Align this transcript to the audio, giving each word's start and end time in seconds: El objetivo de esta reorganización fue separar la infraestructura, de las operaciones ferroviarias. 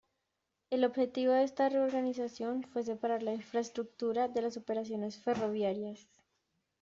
El 0.71 0.83
objetivo 0.83 1.31
de 1.33 1.43
esta 1.43 1.69
reorganización 1.69 2.63
fue 2.63 2.81
separar 2.81 3.21
la 3.21 3.35
infraestructura, 3.35 4.27
de 4.27 4.41
las 4.41 4.57
operaciones 4.57 5.19
ferroviarias. 5.19 6.07